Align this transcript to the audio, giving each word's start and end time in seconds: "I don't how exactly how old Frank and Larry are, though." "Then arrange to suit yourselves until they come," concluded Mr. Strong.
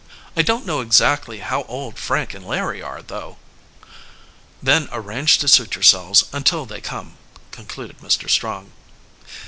"I 0.35 0.41
don't 0.41 0.65
how 0.65 0.79
exactly 0.79 1.41
how 1.41 1.61
old 1.65 1.99
Frank 1.99 2.33
and 2.33 2.43
Larry 2.43 2.81
are, 2.81 3.03
though." 3.03 3.37
"Then 4.59 4.89
arrange 4.91 5.37
to 5.37 5.47
suit 5.47 5.75
yourselves 5.75 6.23
until 6.33 6.65
they 6.65 6.81
come," 6.81 7.17
concluded 7.51 7.99
Mr. 7.99 8.27
Strong. 8.27 8.71